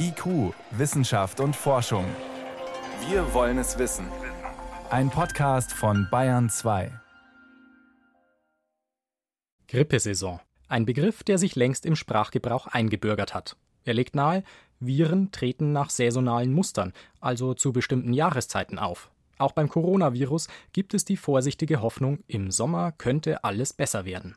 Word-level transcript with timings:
IQ, 0.00 0.54
Wissenschaft 0.70 1.40
und 1.40 1.54
Forschung. 1.54 2.06
Wir 3.10 3.34
wollen 3.34 3.58
es 3.58 3.78
wissen. 3.78 4.06
Ein 4.88 5.10
Podcast 5.10 5.72
von 5.72 6.08
Bayern 6.10 6.48
2. 6.48 6.90
Grippesaison. 9.66 10.40
Ein 10.68 10.86
Begriff, 10.86 11.22
der 11.22 11.36
sich 11.36 11.54
längst 11.54 11.84
im 11.84 11.96
Sprachgebrauch 11.96 12.66
eingebürgert 12.66 13.34
hat. 13.34 13.56
Er 13.84 13.92
legt 13.92 14.14
nahe, 14.14 14.42
Viren 14.80 15.32
treten 15.32 15.72
nach 15.72 15.90
saisonalen 15.90 16.52
Mustern, 16.54 16.94
also 17.20 17.52
zu 17.52 17.74
bestimmten 17.74 18.14
Jahreszeiten 18.14 18.78
auf. 18.78 19.10
Auch 19.36 19.52
beim 19.52 19.68
Coronavirus 19.68 20.48
gibt 20.72 20.94
es 20.94 21.04
die 21.04 21.18
vorsichtige 21.18 21.82
Hoffnung, 21.82 22.20
im 22.26 22.50
Sommer 22.50 22.92
könnte 22.92 23.44
alles 23.44 23.74
besser 23.74 24.06
werden. 24.06 24.36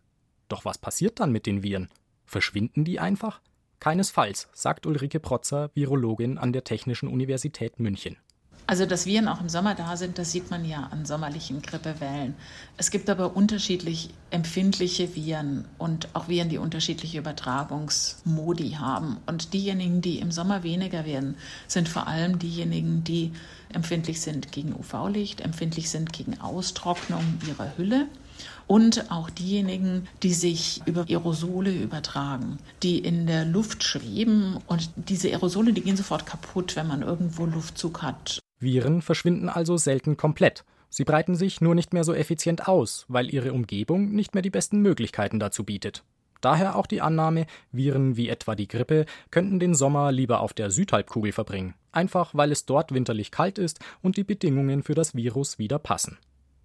Doch 0.50 0.66
was 0.66 0.78
passiert 0.78 1.22
dann 1.22 1.32
mit 1.32 1.46
den 1.46 1.64
Viren? 1.64 1.88
Verschwinden 2.26 2.84
die 2.84 3.00
einfach? 3.00 3.40
Keinesfalls, 3.82 4.48
sagt 4.54 4.86
Ulrike 4.86 5.20
Protzer, 5.20 5.72
Virologin 5.74 6.38
an 6.38 6.54
der 6.54 6.64
Technischen 6.64 7.10
Universität 7.10 7.80
München. 7.80 8.16
Also, 8.68 8.86
dass 8.86 9.08
Viren 9.08 9.28
auch 9.28 9.42
im 9.42 9.50
Sommer 9.50 9.74
da 9.74 9.98
sind, 9.98 10.20
das 10.20 10.32
sieht 10.32 10.52
man 10.52 10.64
ja 10.64 10.88
an 10.92 11.04
sommerlichen 11.04 11.64
Grippewellen. 11.64 12.36
Es 12.78 12.92
gibt 12.92 13.10
aber 13.10 13.36
unterschiedlich 13.36 14.12
empfindliche 14.30 15.16
Viren 15.16 15.66
und 15.80 16.10
auch 16.14 16.28
Viren, 16.28 16.50
die 16.50 16.60
unterschiedliche 16.60 17.18
Übertragungsmodi 17.18 18.74
haben. 18.80 19.18
Und 19.26 19.52
diejenigen, 19.54 20.02
die 20.02 20.20
im 20.20 20.32
Sommer 20.32 20.62
weniger 20.62 21.04
werden, 21.04 21.36
sind 21.68 21.90
vor 21.90 22.08
allem 22.08 22.38
diejenigen, 22.38 23.04
die 23.04 23.34
empfindlich 23.74 24.22
sind 24.22 24.52
gegen 24.52 24.76
UV-Licht, 24.76 25.42
empfindlich 25.42 25.90
sind 25.90 26.14
gegen 26.14 26.40
Austrocknung 26.40 27.40
ihrer 27.48 27.76
Hülle 27.78 28.08
und 28.68 29.12
auch 29.12 29.30
diejenigen, 29.30 30.08
die 30.24 30.34
sich 30.34 30.82
über 30.86 31.06
Aerosole 31.10 31.72
übertragen, 31.72 32.58
die 32.84 33.00
in 33.00 33.28
der 33.28 33.46
Luft 33.46 33.84
schweben 33.84 34.58
und 34.68 34.90
diese 34.96 35.30
Aerosole, 35.30 35.74
die 35.74 35.82
gehen 35.82 35.98
sofort 35.98 36.26
kaputt, 36.26 36.76
wenn 36.76 36.88
man 36.88 37.02
irgendwo 37.02 37.46
Luftzug 37.46 38.02
hat. 38.02 38.40
Viren 38.60 39.02
verschwinden 39.02 39.50
also 39.50 39.78
selten 39.78 40.18
komplett. 40.18 40.64
Sie 40.90 41.04
breiten 41.04 41.36
sich 41.36 41.62
nur 41.62 41.74
nicht 41.74 41.94
mehr 41.94 42.04
so 42.04 42.14
effizient 42.14 42.68
aus, 42.68 43.06
weil 43.08 43.34
ihre 43.34 43.54
Umgebung 43.54 44.12
nicht 44.12 44.34
mehr 44.34 44.42
die 44.42 44.50
besten 44.50 44.82
Möglichkeiten 44.82 45.40
dazu 45.40 45.64
bietet. 45.64 46.04
Daher 46.42 46.76
auch 46.76 46.88
die 46.88 47.02
Annahme, 47.02 47.46
Viren 47.72 48.18
wie 48.18 48.28
etwa 48.28 48.56
die 48.56 48.68
Grippe 48.68 49.06
könnten 49.30 49.60
den 49.60 49.76
Sommer 49.76 50.12
lieber 50.12 50.42
auf 50.42 50.54
der 50.54 50.72
Südhalbkugel 50.72 51.32
verbringen, 51.32 51.76
einfach 51.92 52.32
weil 52.34 52.52
es 52.52 52.66
dort 52.66 52.94
winterlich 52.94 53.32
kalt 53.32 53.60
ist 53.60 53.80
und 54.02 54.18
die 54.18 54.24
Bedingungen 54.24 54.82
für 54.82 54.96
das 54.96 55.16
Virus 55.16 55.60
wieder 55.60 55.80
passen. 55.80 56.18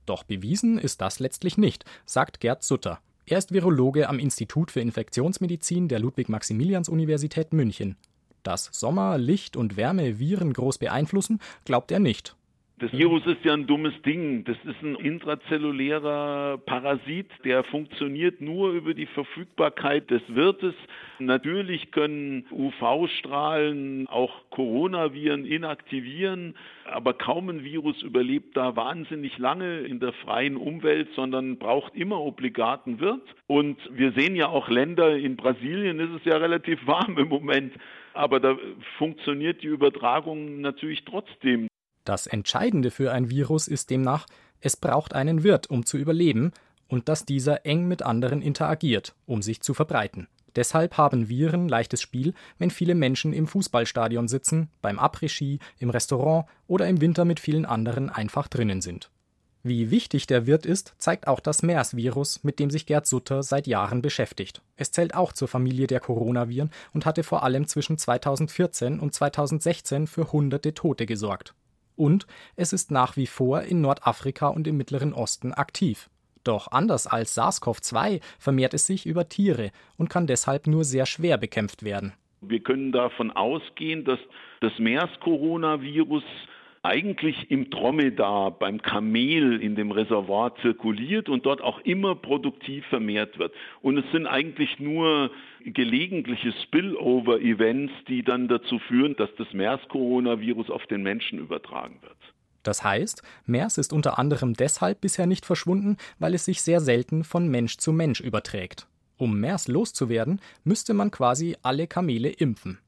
Doch 0.07 0.23
bewiesen 0.23 0.79
ist 0.79 1.01
das 1.01 1.19
letztlich 1.19 1.59
nicht, 1.59 1.85
sagt 2.05 2.41
Gerd 2.41 2.63
Sutter. 2.63 3.01
Er 3.27 3.39
ist 3.39 3.53
Virologe 3.53 4.09
am 4.09 4.21
Institut 4.21 4.71
für 4.71 4.81
Infektionsmedizin 4.81 5.89
der 5.89 5.99
Ludwig-Maximilians-Universität 5.99 7.53
München. 7.53 7.97
Dass 8.45 8.71
Sommer, 8.73 9.19
Licht 9.19 9.57
und 9.57 9.77
Wärme 9.77 10.21
Viren 10.21 10.53
groß 10.53 10.79
beeinflussen, 10.79 11.41
glaubt 11.65 11.91
er 11.91 11.99
nicht. 11.99 12.37
Das 12.79 12.93
Virus 12.93 13.25
ist 13.25 13.43
ja 13.43 13.55
ein 13.55 13.67
dummes 13.67 13.95
Ding. 14.03 14.45
Das 14.45 14.59
ist 14.65 14.83
ein 14.83 14.97
intrazellulärer 14.97 16.59
Parasit, 16.59 17.31
der 17.43 17.65
funktioniert 17.65 18.43
nur 18.43 18.73
über 18.73 18.93
die 18.93 19.07
Verfügbarkeit 19.07 20.11
des 20.11 20.21
Wirtes. 20.29 20.75
Natürlich 21.19 21.91
können 21.91 22.45
UV-Strahlen 22.51 24.07
auch 24.09 24.43
Coronaviren 24.51 25.47
inaktivieren, 25.47 26.55
aber 26.85 27.15
kaum 27.15 27.49
ein 27.49 27.65
Virus 27.65 28.03
überlebt 28.03 28.55
da 28.59 28.77
wahnsinnig 28.77 29.39
lange 29.39 29.79
in 29.79 29.99
der 29.99 30.13
freien 30.13 30.59
Umwelt, 30.59 31.09
sondern 31.15 31.57
braucht 31.57 31.95
immer 31.95 32.21
obligaten 32.21 33.01
Wirt. 33.01 33.27
Und 33.47 33.79
wir 33.91 34.13
sehen 34.13 34.37
ja 34.37 34.49
auch 34.49 34.69
Länder, 34.69 35.17
in 35.17 35.37
Brasilien 35.37 35.99
ist 35.99 36.11
es 36.11 36.25
ja 36.27 36.37
relativ 36.37 36.87
warm 36.87 37.17
im 37.17 37.29
Moment, 37.29 37.73
aber 38.13 38.39
da 38.39 38.59
funktioniert 38.99 39.63
die 39.63 39.69
Übertragung 39.69 40.61
natürlich 40.61 41.07
trotzdem. 41.07 41.69
Das 42.07 42.29
Entscheidende 42.29 42.93
für 42.93 43.11
ein 43.11 43.31
Virus 43.31 43.67
ist 43.67 43.91
demnach, 43.91 44.27
es 44.61 44.77
braucht 44.77 45.13
einen 45.13 45.43
Wirt, 45.43 45.69
um 45.69 45.85
zu 45.85 45.99
überleben, 45.99 46.53
und 46.87 47.09
dass 47.09 47.25
dieser 47.25 47.67
eng 47.67 47.89
mit 47.89 48.03
anderen 48.03 48.43
interagiert, 48.43 49.17
um 49.27 49.43
sich 49.43 49.61
zu 49.61 49.75
verbreiten. 49.75 50.29
Deshalb 50.55 50.97
haben 50.99 51.29
Viren 51.29 51.69
leichtes 51.69 52.01
Spiel, 52.01 52.33
wenn 52.59 52.71
viele 52.71 52.95
Menschen 52.95 53.33
im 53.33 53.49
Fußballstadion 53.49 54.29
sitzen, 54.29 54.69
beim 54.83 55.01
Après-Ski, 55.01 55.59
im 55.81 55.91
Restaurant 55.91 56.47
oder 56.69 56.87
im 56.87 57.01
Winter 57.01 57.25
mit 57.25 57.41
vielen 57.41 57.67
anderen 57.67 58.09
einfach 58.09 58.47
drinnen 58.47 58.83
sind. 58.83 59.11
Wie 59.65 59.91
wichtig 59.91 60.29
der 60.29 60.47
Wirt 60.47 60.65
ist, 60.65 60.95
zeigt 60.99 61.27
auch 61.27 61.41
das 61.41 61.65
MERS-Virus, 61.65 62.45
mit 62.45 62.61
dem 62.61 62.71
sich 62.71 62.87
Gerd 62.87 63.09
Sutter 63.09 63.43
seit 63.43 63.67
Jahren 63.67 64.01
beschäftigt. 64.01 64.63
Es 64.77 64.93
zählt 64.93 65.17
auch 65.17 65.33
zur 65.33 65.49
Familie 65.49 65.89
der 65.89 65.99
Coronaviren 65.99 66.71
und 66.93 67.05
hatte 67.05 67.25
vor 67.25 67.43
allem 67.43 67.67
zwischen 67.67 67.99
2014 67.99 69.01
und 69.01 69.13
2016 69.13 70.07
für 70.07 70.31
hunderte 70.31 70.73
Tote 70.73 71.05
gesorgt 71.05 71.53
und 71.97 72.27
es 72.57 72.73
ist 72.73 72.91
nach 72.91 73.17
wie 73.17 73.27
vor 73.27 73.63
in 73.63 73.81
Nordafrika 73.81 74.49
und 74.49 74.67
im 74.67 74.77
Mittleren 74.77 75.13
Osten 75.13 75.53
aktiv. 75.53 76.09
Doch 76.45 76.71
anders 76.71 77.07
als 77.09 77.37
SARS-CoV-2 77.37 78.21
vermehrt 78.39 78.75
es 78.75 78.87
sich 78.87 79.05
über 79.05 79.29
Tiere 79.29 79.73
und 79.97 80.09
kann 80.09 80.29
deshalb 80.29 80.69
nur 80.69 80.85
sehr 80.85 81.07
schwer 81.07 81.39
bekämpft 81.39 81.83
werden. 81.83 82.13
Wir 82.41 82.61
können 82.61 82.93
davon 82.93 83.33
ausgehen, 83.33 84.05
dass 84.05 84.21
das 84.61 84.73
MERS-Coronavirus 84.79 86.23
eigentlich 86.87 87.51
im 87.51 87.69
Dromedar, 87.69 88.53
beim 88.53 88.81
Kamel 88.81 89.61
in 89.61 89.75
dem 89.75 89.91
Reservoir 89.91 90.55
zirkuliert 90.63 91.29
und 91.29 91.45
dort 91.45 91.61
auch 91.61 91.81
immer 91.81 92.15
produktiv 92.15 92.87
vermehrt 92.87 93.39
wird. 93.39 93.53
Und 93.83 93.99
es 93.99 94.05
sind 94.13 94.27
eigentlich 94.27 94.79
nur 94.79 95.31
gelegentliche 95.65 96.53
Spillover-Events, 96.63 97.93
die 98.09 98.23
dann 98.23 98.47
dazu 98.47 98.79
führen, 98.79 99.17
dass 99.17 99.31
das 99.37 99.53
MERS-Coronavirus 99.53 100.71
auf 100.71 100.87
den 100.87 101.03
Menschen 101.03 101.41
übertragen 101.41 101.99
wird. 102.03 102.17
Das 102.63 102.85
heißt, 102.85 103.23
MERS 103.47 103.79
ist 103.79 103.93
unter 103.93 104.19
anderem 104.19 104.55
deshalb 104.55 105.01
bisher 105.01 105.27
nicht 105.27 105.45
verschwunden, 105.45 105.97
weil 106.19 106.35
es 106.35 106.45
sich 106.45 106.63
sehr 106.63 106.81
selten 106.81 107.25
von 107.25 107.49
Mensch 107.49 107.79
zu 107.79 107.93
Mensch 107.93 108.21
überträgt. 108.21 108.87
Um 109.19 109.41
MERS 109.41 109.67
loszuwerden, 109.67 110.41
müsste 110.63 110.95
man 110.95 111.11
quasi 111.11 111.57
alle 111.63 111.87
Kamele 111.87 112.29
impfen. 112.29 112.79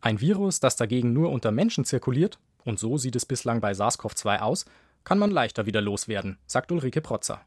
Ein 0.00 0.20
Virus, 0.20 0.60
das 0.60 0.76
dagegen 0.76 1.12
nur 1.12 1.30
unter 1.30 1.50
Menschen 1.50 1.84
zirkuliert, 1.84 2.38
und 2.68 2.78
so 2.78 2.98
sieht 2.98 3.16
es 3.16 3.24
bislang 3.24 3.60
bei 3.60 3.72
SARS-CoV-2 3.72 4.40
aus, 4.40 4.66
kann 5.02 5.18
man 5.18 5.30
leichter 5.30 5.64
wieder 5.64 5.80
loswerden, 5.80 6.38
sagt 6.46 6.70
Ulrike 6.70 7.00
Protzer. 7.00 7.40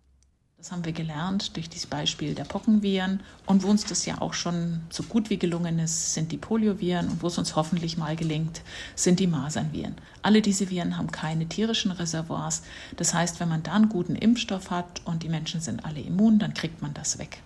Das 0.58 0.72
haben 0.72 0.86
wir 0.86 0.94
gelernt 0.94 1.56
durch 1.56 1.70
dieses 1.70 1.88
Beispiel 1.88 2.36
der 2.36 2.44
Pockenviren. 2.44 3.22
Und 3.48 3.64
wo 3.64 3.68
uns 3.68 3.84
das 3.84 4.06
ja 4.06 4.22
auch 4.22 4.36
schon 4.36 4.82
so 4.92 5.02
gut 5.02 5.32
wie 5.32 5.40
gelungen 5.40 5.80
ist, 5.80 6.14
sind 6.14 6.32
die 6.32 6.38
Polioviren. 6.38 7.08
Und 7.10 7.24
wo 7.24 7.28
es 7.28 7.40
uns 7.40 7.56
hoffentlich 7.56 7.98
mal 7.98 8.16
gelingt, 8.16 8.62
sind 8.96 9.20
die 9.20 9.26
Masernviren. 9.26 9.96
Alle 10.22 10.44
diese 10.44 10.70
Viren 10.70 11.00
haben 11.00 11.12
keine 11.12 11.48
tierischen 11.48 11.90
Reservoirs. 11.90 12.62
Das 12.96 13.16
heißt, 13.16 13.40
wenn 13.40 13.50
man 13.50 13.64
da 13.64 13.74
einen 13.74 13.90
guten 13.90 14.16
Impfstoff 14.16 14.70
hat 14.70 15.02
und 15.06 15.24
die 15.24 15.30
Menschen 15.30 15.62
sind 15.62 15.84
alle 15.84 16.02
immun, 16.02 16.38
dann 16.38 16.54
kriegt 16.54 16.84
man 16.84 16.94
das 16.94 17.18
weg. 17.18 17.42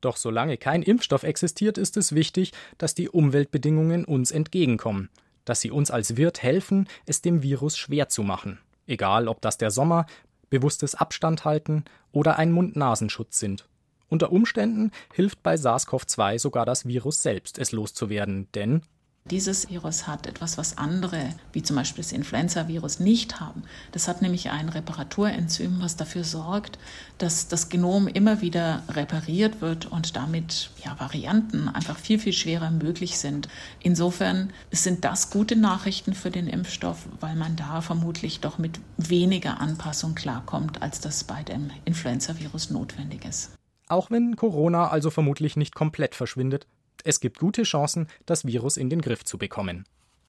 Doch 0.00 0.16
solange 0.16 0.56
kein 0.56 0.82
Impfstoff 0.82 1.24
existiert, 1.24 1.78
ist 1.78 1.96
es 1.96 2.14
wichtig, 2.14 2.52
dass 2.78 2.94
die 2.94 3.08
Umweltbedingungen 3.08 4.04
uns 4.04 4.30
entgegenkommen 4.30 5.08
dass 5.44 5.60
sie 5.60 5.70
uns 5.70 5.90
als 5.90 6.16
Wirt 6.16 6.42
helfen, 6.42 6.88
es 7.06 7.22
dem 7.22 7.42
Virus 7.42 7.76
schwer 7.76 8.08
zu 8.08 8.22
machen. 8.22 8.58
Egal, 8.86 9.28
ob 9.28 9.40
das 9.40 9.58
der 9.58 9.70
Sommer, 9.70 10.06
bewusstes 10.50 10.94
Abstand 10.94 11.44
halten 11.44 11.84
oder 12.12 12.38
ein 12.38 12.52
Mund-Nasenschutz 12.52 13.38
sind. 13.38 13.68
Unter 14.08 14.30
Umständen 14.30 14.90
hilft 15.14 15.42
bei 15.42 15.54
SARS-CoV-2 15.54 16.38
sogar 16.38 16.66
das 16.66 16.86
Virus 16.86 17.22
selbst, 17.22 17.58
es 17.58 17.72
loszuwerden, 17.72 18.48
denn 18.54 18.82
dieses 19.30 19.70
Virus 19.70 20.08
hat 20.08 20.26
etwas, 20.26 20.58
was 20.58 20.78
andere, 20.78 21.28
wie 21.52 21.62
zum 21.62 21.76
Beispiel 21.76 22.02
das 22.02 22.12
Influenza-Virus, 22.12 22.98
nicht 22.98 23.38
haben. 23.40 23.62
Das 23.92 24.08
hat 24.08 24.20
nämlich 24.20 24.50
ein 24.50 24.68
Reparaturenzym, 24.68 25.80
was 25.80 25.96
dafür 25.96 26.24
sorgt, 26.24 26.78
dass 27.18 27.46
das 27.46 27.68
Genom 27.68 28.08
immer 28.08 28.40
wieder 28.40 28.82
repariert 28.88 29.60
wird 29.60 29.86
und 29.86 30.16
damit 30.16 30.70
ja, 30.84 30.98
Varianten 30.98 31.68
einfach 31.68 31.98
viel, 31.98 32.18
viel 32.18 32.32
schwerer 32.32 32.70
möglich 32.70 33.16
sind. 33.16 33.48
Insofern 33.80 34.52
sind 34.72 35.04
das 35.04 35.30
gute 35.30 35.54
Nachrichten 35.54 36.14
für 36.14 36.32
den 36.32 36.48
Impfstoff, 36.48 37.06
weil 37.20 37.36
man 37.36 37.54
da 37.54 37.80
vermutlich 37.80 38.40
doch 38.40 38.58
mit 38.58 38.80
weniger 38.96 39.60
Anpassung 39.60 40.16
klarkommt, 40.16 40.82
als 40.82 41.00
das 41.00 41.22
bei 41.22 41.44
dem 41.44 41.70
Influenza-Virus 41.84 42.70
notwendig 42.70 43.24
ist. 43.24 43.52
Auch 43.88 44.10
wenn 44.10 44.34
Corona 44.36 44.88
also 44.88 45.10
vermutlich 45.10 45.56
nicht 45.56 45.74
komplett 45.74 46.14
verschwindet, 46.14 46.66
es 47.04 47.20
gibt 47.20 47.38
gute 47.38 47.62
Chancen, 47.62 48.06
das 48.26 48.46
Virus 48.46 48.76
in 48.76 48.90
den 48.90 49.00
Griff 49.00 49.24
zu 49.24 49.38
bekommen. 49.38 49.84